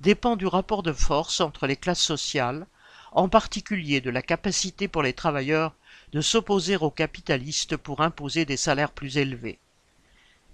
dépend 0.00 0.36
du 0.36 0.46
rapport 0.46 0.82
de 0.82 0.94
force 0.94 1.42
entre 1.42 1.66
les 1.66 1.76
classes 1.76 2.00
sociales, 2.00 2.66
en 3.12 3.28
particulier 3.28 4.00
de 4.00 4.08
la 4.08 4.22
capacité 4.22 4.88
pour 4.88 5.02
les 5.02 5.12
travailleurs 5.12 5.74
de 6.12 6.22
s'opposer 6.22 6.78
aux 6.78 6.90
capitalistes 6.90 7.76
pour 7.76 8.00
imposer 8.00 8.46
des 8.46 8.56
salaires 8.56 8.92
plus 8.92 9.18
élevés. 9.18 9.58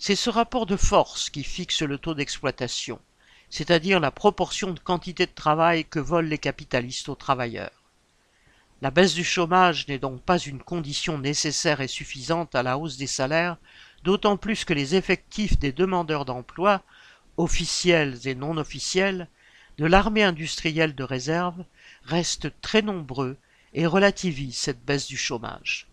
C'est 0.04 0.16
ce 0.16 0.30
rapport 0.30 0.66
de 0.66 0.74
force 0.74 1.30
qui 1.30 1.44
fixe 1.44 1.80
le 1.80 1.96
taux 1.96 2.14
d'exploitation, 2.14 2.98
c'est-à-dire 3.50 4.00
la 4.00 4.10
proportion 4.10 4.72
de 4.72 4.80
quantité 4.80 5.26
de 5.26 5.32
travail 5.32 5.84
que 5.84 6.00
volent 6.00 6.28
les 6.28 6.38
capitalistes 6.38 7.08
aux 7.08 7.14
travailleurs. 7.14 7.84
La 8.80 8.90
baisse 8.90 9.14
du 9.14 9.22
chômage 9.22 9.86
n'est 9.86 10.00
donc 10.00 10.20
pas 10.20 10.38
une 10.38 10.60
condition 10.60 11.18
nécessaire 11.18 11.80
et 11.80 11.86
suffisante 11.86 12.56
à 12.56 12.64
la 12.64 12.78
hausse 12.78 12.96
des 12.96 13.06
salaires, 13.06 13.58
d'autant 14.02 14.36
plus 14.36 14.64
que 14.64 14.74
les 14.74 14.96
effectifs 14.96 15.56
des 15.60 15.70
demandeurs 15.70 16.24
d'emploi 16.24 16.82
officiels 17.36 18.18
et 18.26 18.34
non 18.34 18.56
officiels, 18.56 19.28
de 19.78 19.86
l'armée 19.86 20.24
industrielle 20.24 20.96
de 20.96 21.04
réserve 21.04 21.64
restent 22.06 22.50
très 22.60 22.82
nombreux 22.82 23.36
et 23.72 23.86
relativisent 23.86 24.58
cette 24.58 24.84
baisse 24.84 25.06
du 25.06 25.16
chômage. 25.16 25.86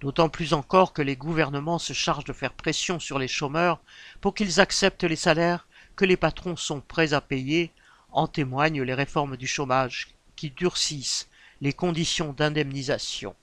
D'autant 0.00 0.30
plus 0.30 0.54
encore 0.54 0.94
que 0.94 1.02
les 1.02 1.16
gouvernements 1.16 1.78
se 1.78 1.92
chargent 1.92 2.24
de 2.24 2.32
faire 2.32 2.54
pression 2.54 2.98
sur 2.98 3.18
les 3.18 3.28
chômeurs 3.28 3.80
pour 4.22 4.34
qu'ils 4.34 4.58
acceptent 4.58 5.04
les 5.04 5.16
salaires 5.16 5.66
que 5.94 6.06
les 6.06 6.16
patrons 6.16 6.56
sont 6.56 6.80
prêts 6.80 7.12
à 7.12 7.20
payer, 7.20 7.70
en 8.10 8.26
témoignent 8.26 8.82
les 8.82 8.94
réformes 8.94 9.36
du 9.36 9.46
chômage 9.46 10.14
qui 10.36 10.50
durcissent 10.50 11.28
les 11.60 11.74
conditions 11.74 12.32
d'indemnisation. 12.32 13.36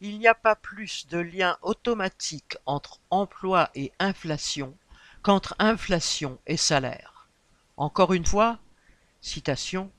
Il 0.00 0.20
n'y 0.20 0.28
a 0.28 0.34
pas 0.34 0.54
plus 0.54 1.08
de 1.08 1.18
lien 1.18 1.58
automatique 1.62 2.56
entre 2.66 3.00
emploi 3.10 3.68
et 3.74 3.90
inflation 3.98 4.76
qu'entre 5.22 5.56
inflation 5.58 6.38
et 6.46 6.56
salaire. 6.56 7.26
Encore 7.76 8.12
une 8.12 8.24
fois, 8.24 8.60
citation, 9.20 9.90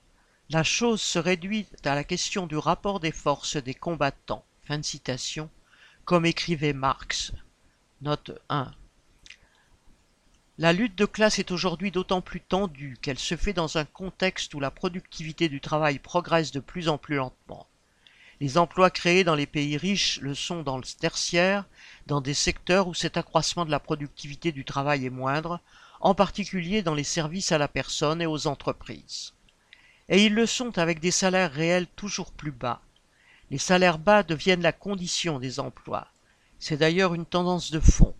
la 0.49 0.63
chose 0.63 1.01
se 1.01 1.19
réduit 1.19 1.67
à 1.83 1.95
la 1.95 2.05
question 2.05 2.47
du 2.47 2.57
rapport 2.57 3.01
des 3.01 3.11
forces 3.11 3.57
des 3.57 3.73
combattants. 3.73 4.45
Fin 4.63 4.77
de 4.77 4.85
citation, 4.85 5.49
comme 6.09 6.25
écrivait 6.25 6.73
Marx. 6.73 7.33
Note 8.01 8.31
1. 8.49 8.71
La 10.57 10.73
lutte 10.73 10.95
de 10.95 11.05
classe 11.05 11.37
est 11.37 11.51
aujourd'hui 11.51 11.91
d'autant 11.91 12.21
plus 12.21 12.41
tendue 12.41 12.97
qu'elle 12.99 13.19
se 13.19 13.37
fait 13.37 13.53
dans 13.53 13.77
un 13.77 13.85
contexte 13.85 14.55
où 14.55 14.59
la 14.59 14.71
productivité 14.71 15.49
du 15.49 15.61
travail 15.61 15.99
progresse 15.99 16.51
de 16.51 16.61
plus 16.61 16.89
en 16.89 16.97
plus 16.97 17.17
lentement. 17.17 17.67
Les 18.41 18.57
emplois 18.57 18.89
créés 18.89 19.23
dans 19.23 19.35
les 19.35 19.45
pays 19.45 19.77
riches 19.77 20.19
le 20.21 20.33
sont 20.33 20.63
dans 20.63 20.77
le 20.77 20.83
tertiaire, 20.99 21.65
dans 22.07 22.21
des 22.21 22.33
secteurs 22.33 22.87
où 22.87 22.95
cet 22.95 23.15
accroissement 23.15 23.65
de 23.65 23.69
la 23.69 23.79
productivité 23.79 24.51
du 24.51 24.65
travail 24.65 25.05
est 25.05 25.11
moindre, 25.11 25.59
en 25.99 26.15
particulier 26.15 26.81
dans 26.81 26.95
les 26.95 27.03
services 27.03 27.51
à 27.51 27.59
la 27.59 27.67
personne 27.67 28.19
et 28.19 28.25
aux 28.25 28.47
entreprises. 28.47 29.35
Et 30.07 30.25
ils 30.25 30.33
le 30.33 30.47
sont 30.47 30.79
avec 30.79 31.01
des 31.01 31.11
salaires 31.11 31.53
réels 31.53 31.85
toujours 31.85 32.31
plus 32.31 32.51
bas. 32.51 32.81
Les 33.51 33.57
salaires 33.57 33.97
bas 33.97 34.21
deviennent 34.23 34.61
la 34.61 34.71
condition 34.71 35.39
des 35.39 35.59
emplois. 35.59 36.07
C'est 36.59 36.77
d'ailleurs 36.77 37.15
une 37.15 37.25
tendance 37.25 37.71
de 37.71 37.79
fond. 37.79 38.13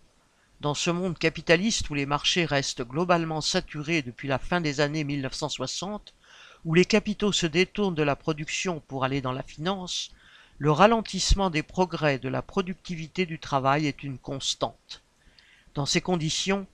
Dans 0.60 0.74
ce 0.74 0.90
monde 0.90 1.18
capitaliste 1.18 1.88
où 1.88 1.94
les 1.94 2.04
marchés 2.04 2.44
restent 2.44 2.82
globalement 2.82 3.40
saturés 3.40 4.02
depuis 4.02 4.28
la 4.28 4.38
fin 4.38 4.60
des 4.60 4.80
années 4.80 5.04
1960, 5.04 6.14
où 6.64 6.74
les 6.74 6.84
capitaux 6.84 7.32
se 7.32 7.46
détournent 7.46 7.94
de 7.94 8.02
la 8.02 8.16
production 8.16 8.82
pour 8.88 9.04
aller 9.04 9.20
dans 9.20 9.32
la 9.32 9.42
finance, 9.42 10.10
le 10.58 10.72
ralentissement 10.72 11.48
des 11.48 11.62
progrès 11.62 12.18
de 12.18 12.28
la 12.28 12.42
productivité 12.42 13.24
du 13.24 13.38
travail 13.38 13.86
est 13.86 14.02
une 14.02 14.18
constante. 14.18 15.02
Dans 15.74 15.86
ces 15.86 16.00
conditions, 16.00 16.66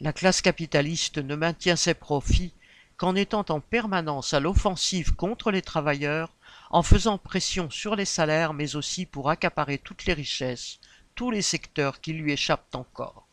la 0.00 0.12
classe 0.12 0.40
capitaliste 0.40 1.18
ne 1.18 1.36
maintient 1.36 1.76
ses 1.76 1.94
profits 1.94 2.52
qu'en 2.96 3.14
étant 3.14 3.44
en 3.50 3.60
permanence 3.60 4.34
à 4.34 4.40
l'offensive 4.40 5.14
contre 5.14 5.52
les 5.52 5.62
travailleurs, 5.62 6.30
en 6.70 6.82
faisant 6.82 7.18
pression 7.18 7.70
sur 7.70 7.96
les 7.96 8.04
salaires, 8.04 8.52
mais 8.52 8.76
aussi 8.76 9.06
pour 9.06 9.30
accaparer 9.30 9.78
toutes 9.78 10.04
les 10.04 10.12
richesses, 10.12 10.78
tous 11.14 11.30
les 11.30 11.42
secteurs 11.42 12.00
qui 12.00 12.12
lui 12.12 12.32
échappent 12.32 12.74
encore. 12.74 13.26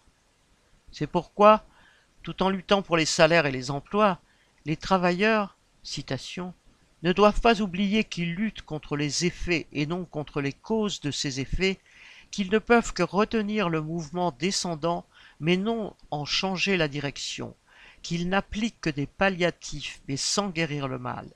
C'est 0.91 1.07
pourquoi, 1.07 1.65
tout 2.23 2.41
en 2.41 2.49
luttant 2.49 2.81
pour 2.81 2.97
les 2.97 3.05
salaires 3.05 3.45
et 3.45 3.51
les 3.51 3.71
emplois, 3.71 4.19
les 4.65 4.77
travailleurs 4.77 5.57
ne 7.03 7.13
doivent 7.13 7.41
pas 7.41 7.61
oublier 7.61 8.03
qu'ils 8.03 8.33
luttent 8.33 8.63
contre 8.63 8.97
les 8.97 9.25
effets 9.25 9.67
et 9.71 9.85
non 9.85 10.05
contre 10.05 10.41
les 10.41 10.53
causes 10.53 11.01
de 11.01 11.11
ces 11.11 11.39
effets, 11.39 11.79
qu'ils 12.31 12.49
ne 12.49 12.57
peuvent 12.57 12.93
que 12.93 13.03
retenir 13.03 13.69
le 13.69 13.81
mouvement 13.81 14.31
descendant, 14.31 15.05
mais 15.39 15.57
non 15.57 15.93
en 16.09 16.25
changer 16.25 16.77
la 16.77 16.87
direction, 16.87 17.55
qu'ils 18.01 18.29
n'appliquent 18.29 18.81
que 18.81 18.89
des 18.89 19.05
palliatifs, 19.05 20.01
mais 20.07 20.17
sans 20.17 20.49
guérir 20.49 20.87
le 20.87 20.97
mal. 20.97 21.29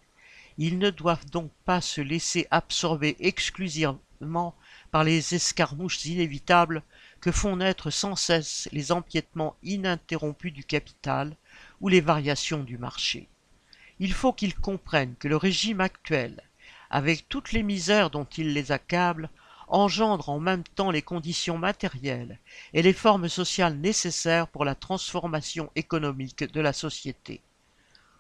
Ils 0.60 0.78
ne 0.78 0.91
doivent 0.91 1.28
donc 1.32 1.52
pas 1.65 1.82
se 1.82 2.02
laisser 2.02 2.45
absorber 2.52 3.15
exclusivement 3.19 4.54
par 4.91 5.04
les 5.04 5.34
escarmouches 5.34 6.06
inévitables 6.06 6.84
que 7.22 7.32
font 7.32 7.56
naître 7.56 7.89
sans 7.89 8.15
cesse 8.15 8.69
les 8.72 8.91
empiètements 8.91 9.56
ininterrompus 9.63 10.54
du 10.54 10.63
capital 10.63 11.36
ou 11.82 11.88
les 11.88 12.02
variations 12.02 12.63
du 12.63 12.78
marché 12.78 13.28
il 14.00 14.13
faut 14.13 14.34
qu'ils 14.34 14.56
comprennent 14.56 15.15
que 15.19 15.28
le 15.28 15.36
régime 15.36 15.82
actuel, 15.82 16.41
avec 16.89 17.28
toutes 17.28 17.52
les 17.52 17.63
misères 17.63 18.10
dont 18.10 18.28
il 18.38 18.54
les 18.54 18.72
accable, 18.72 19.30
engendre 19.67 20.30
en 20.30 20.39
même 20.39 20.63
temps 20.63 20.89
les 20.89 21.02
conditions 21.02 21.58
matérielles 21.58 22.39
et 22.74 22.82
les 22.82 22.93
formes 22.93 23.30
sociales 23.30 23.78
nécessaires 23.78 24.48
pour 24.48 24.65
la 24.65 24.74
transformation 24.74 25.69
économique 25.76 26.52
de 26.52 26.62
la 26.62 26.74
société. 26.74 27.41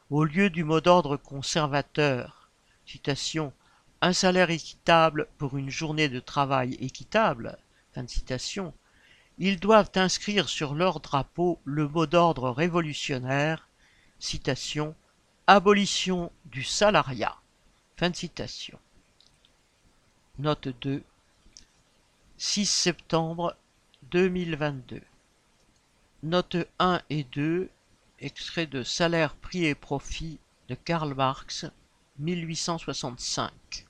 Au 0.09 0.23
lieu 0.23 0.49
du 0.49 0.63
mot 0.63 0.81
d'ordre 0.81 1.17
conservateur, 1.17 2.49
citation, 2.85 3.53
un 4.01 4.13
salaire 4.13 4.49
équitable 4.49 5.27
pour 5.37 5.57
une 5.57 5.69
journée 5.69 6.09
de 6.09 6.19
travail 6.19 6.73
équitable, 6.75 7.57
fin 7.93 8.03
de 8.03 8.09
citation, 8.09 8.73
ils 9.37 9.59
doivent 9.59 9.91
inscrire 9.95 10.49
sur 10.49 10.73
leur 10.73 10.99
drapeau 10.99 11.59
le 11.63 11.87
mot 11.87 12.07
d'ordre 12.07 12.49
révolutionnaire, 12.49 13.67
citation, 14.19 14.95
abolition 15.47 16.31
du 16.45 16.63
salariat, 16.63 17.37
fin 17.95 18.09
de 18.09 18.15
citation. 18.15 18.79
Note 20.39 20.69
2, 20.81 21.03
6 22.37 22.65
septembre 22.65 23.55
2022. 24.11 25.01
Note 26.23 26.57
1 26.79 27.01
et 27.09 27.23
2, 27.25 27.69
extrait 28.21 28.65
de 28.65 28.83
Salaire, 28.83 29.35
prix 29.35 29.65
et 29.65 29.75
profit 29.75 30.39
de 30.67 30.75
Karl 30.75 31.13
Marx, 31.13 31.65
1865. 32.19 33.85